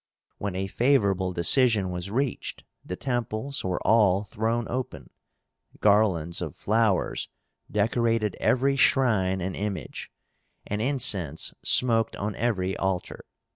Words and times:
When 0.39 0.55
a 0.55 0.65
favorable 0.65 1.31
decision 1.31 1.91
was 1.91 2.09
reached, 2.09 2.63
the 2.83 2.95
temples 2.95 3.63
were 3.63 3.79
all 3.85 4.23
thrown 4.23 4.65
open, 4.67 5.11
garlands 5.79 6.41
of 6.41 6.55
flowers 6.55 7.29
decorated 7.69 8.35
every 8.39 8.75
shrine 8.77 9.41
and 9.41 9.55
image, 9.55 10.11
and 10.65 10.81
incense 10.81 11.53
smoked 11.63 12.15
on 12.15 12.33
every 12.33 12.75
altar. 12.77 13.25